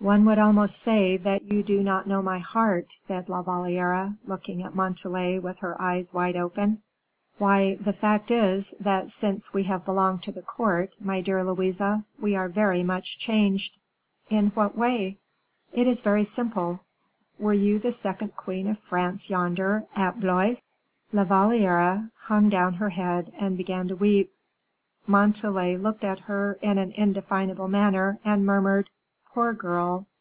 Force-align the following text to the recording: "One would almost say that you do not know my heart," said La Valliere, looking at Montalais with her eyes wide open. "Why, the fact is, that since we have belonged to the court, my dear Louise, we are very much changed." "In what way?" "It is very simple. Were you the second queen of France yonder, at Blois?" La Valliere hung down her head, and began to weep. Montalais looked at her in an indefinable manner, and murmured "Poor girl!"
"One 0.00 0.26
would 0.26 0.38
almost 0.38 0.80
say 0.80 1.16
that 1.16 1.50
you 1.50 1.62
do 1.62 1.82
not 1.82 2.06
know 2.06 2.20
my 2.20 2.38
heart," 2.38 2.92
said 2.92 3.30
La 3.30 3.40
Valliere, 3.40 4.18
looking 4.26 4.62
at 4.62 4.74
Montalais 4.74 5.38
with 5.38 5.60
her 5.60 5.80
eyes 5.80 6.12
wide 6.12 6.36
open. 6.36 6.82
"Why, 7.38 7.76
the 7.76 7.94
fact 7.94 8.30
is, 8.30 8.74
that 8.80 9.10
since 9.10 9.54
we 9.54 9.62
have 9.62 9.86
belonged 9.86 10.22
to 10.24 10.32
the 10.32 10.42
court, 10.42 10.94
my 11.00 11.22
dear 11.22 11.42
Louise, 11.42 11.80
we 12.20 12.36
are 12.36 12.50
very 12.50 12.82
much 12.82 13.18
changed." 13.18 13.78
"In 14.28 14.48
what 14.48 14.76
way?" 14.76 15.20
"It 15.72 15.86
is 15.86 16.02
very 16.02 16.24
simple. 16.26 16.80
Were 17.38 17.54
you 17.54 17.78
the 17.78 17.92
second 17.92 18.36
queen 18.36 18.68
of 18.68 18.78
France 18.80 19.30
yonder, 19.30 19.86
at 19.96 20.20
Blois?" 20.20 20.56
La 21.14 21.24
Valliere 21.24 22.10
hung 22.24 22.50
down 22.50 22.74
her 22.74 22.90
head, 22.90 23.32
and 23.38 23.56
began 23.56 23.88
to 23.88 23.96
weep. 23.96 24.34
Montalais 25.06 25.78
looked 25.78 26.04
at 26.04 26.18
her 26.28 26.58
in 26.60 26.76
an 26.76 26.92
indefinable 26.92 27.68
manner, 27.68 28.18
and 28.22 28.44
murmured 28.44 28.90
"Poor 29.36 29.52
girl!" 29.52 30.06